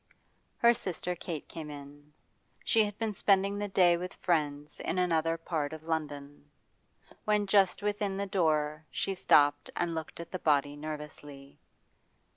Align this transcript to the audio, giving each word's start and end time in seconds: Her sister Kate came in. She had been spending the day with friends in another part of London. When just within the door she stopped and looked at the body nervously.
Her 0.57 0.73
sister 0.73 1.15
Kate 1.15 1.47
came 1.47 1.69
in. 1.69 2.11
She 2.65 2.83
had 2.85 2.97
been 2.97 3.13
spending 3.13 3.59
the 3.59 3.67
day 3.67 3.97
with 3.97 4.15
friends 4.15 4.79
in 4.79 4.97
another 4.97 5.37
part 5.37 5.73
of 5.73 5.83
London. 5.83 6.49
When 7.23 7.45
just 7.45 7.83
within 7.83 8.17
the 8.17 8.25
door 8.25 8.83
she 8.89 9.13
stopped 9.13 9.69
and 9.75 9.93
looked 9.93 10.19
at 10.19 10.31
the 10.31 10.39
body 10.39 10.75
nervously. 10.75 11.59